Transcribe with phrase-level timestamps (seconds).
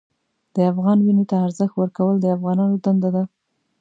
[0.55, 3.23] د افغان وینې ته ارزښت ورکول د افغانانو دنده ده.